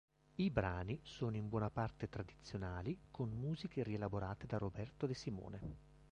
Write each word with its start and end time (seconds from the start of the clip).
I 0.37 0.49
brani 0.49 0.99
sono 1.03 1.35
in 1.37 1.47
buona 1.47 1.69
parte 1.69 2.09
tradizionali 2.09 2.97
con 3.11 3.29
musiche 3.29 3.83
rielaborate 3.83 4.47
da 4.47 4.57
Roberto 4.57 5.05
De 5.05 5.13
Simone. 5.13 5.59